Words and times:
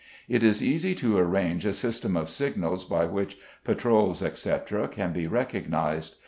It 0.27 0.41
is 0.41 0.63
easy 0.63 0.95
to 0.95 1.19
arrange 1.19 1.63
a 1.63 1.73
system 1.73 2.17
of 2.17 2.27
signals 2.27 2.85
by 2.85 3.05
which 3.05 3.37
patrols, 3.63 4.23
etc., 4.23 4.87
can 4.87 5.13
be 5.13 5.27
recognised. 5.27 6.15